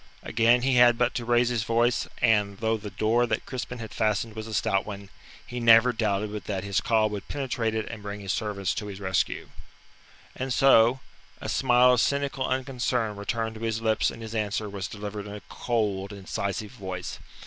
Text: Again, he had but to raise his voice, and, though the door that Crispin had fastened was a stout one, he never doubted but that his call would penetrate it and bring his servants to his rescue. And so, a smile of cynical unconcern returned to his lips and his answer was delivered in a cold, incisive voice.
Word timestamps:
Again, 0.23 0.63
he 0.63 0.77
had 0.77 0.97
but 0.97 1.13
to 1.13 1.25
raise 1.25 1.49
his 1.49 1.61
voice, 1.61 2.07
and, 2.23 2.57
though 2.57 2.75
the 2.75 2.89
door 2.89 3.27
that 3.27 3.45
Crispin 3.45 3.77
had 3.77 3.91
fastened 3.93 4.35
was 4.35 4.47
a 4.47 4.53
stout 4.55 4.83
one, 4.83 5.09
he 5.45 5.59
never 5.59 5.93
doubted 5.93 6.31
but 6.31 6.45
that 6.45 6.63
his 6.63 6.81
call 6.81 7.07
would 7.11 7.27
penetrate 7.27 7.75
it 7.75 7.87
and 7.87 8.01
bring 8.01 8.19
his 8.19 8.33
servants 8.33 8.73
to 8.73 8.87
his 8.87 8.99
rescue. 8.99 9.49
And 10.35 10.51
so, 10.51 11.01
a 11.39 11.47
smile 11.47 11.93
of 11.93 12.01
cynical 12.01 12.47
unconcern 12.47 13.15
returned 13.15 13.53
to 13.57 13.61
his 13.61 13.79
lips 13.79 14.09
and 14.09 14.23
his 14.23 14.33
answer 14.33 14.67
was 14.67 14.87
delivered 14.87 15.27
in 15.27 15.35
a 15.35 15.41
cold, 15.49 16.11
incisive 16.11 16.71
voice. 16.71 17.19